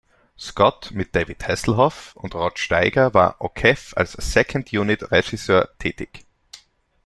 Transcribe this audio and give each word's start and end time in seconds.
Scott 0.35 0.89
mit 0.95 1.15
David 1.15 1.47
Hasselhoff 1.47 2.15
und 2.15 2.33
Rod 2.33 2.57
Steiger 2.57 3.13
war 3.13 3.35
O’Keeffe 3.39 3.95
als 3.95 4.13
Second-Unit-Regisseur 4.13 5.69
tätig. 5.77 6.25